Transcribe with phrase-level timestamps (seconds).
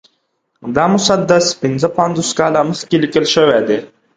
[0.75, 3.77] دا مسدس پنځه پنځوس کاله مخکې لیکل شوی دی.